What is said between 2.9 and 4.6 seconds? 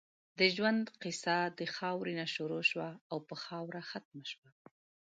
او پۀ خاؤره ختمه شوه